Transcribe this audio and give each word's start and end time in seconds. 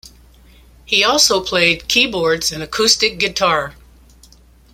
He 0.83 1.03
also 1.03 1.43
played 1.43 1.87
keyboards 1.87 2.51
and 2.51 2.63
acoustic 2.63 3.19
guitar. 3.19 3.75